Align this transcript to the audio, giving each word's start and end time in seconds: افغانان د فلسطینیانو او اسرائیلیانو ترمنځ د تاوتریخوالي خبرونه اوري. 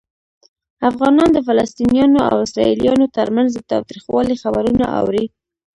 افغانان 0.89 1.29
د 1.33 1.37
فلسطینیانو 1.47 2.19
او 2.29 2.35
اسرائیلیانو 2.45 3.05
ترمنځ 3.17 3.49
د 3.53 3.59
تاوتریخوالي 3.71 4.35
خبرونه 4.43 4.85
اوري. 4.99 5.25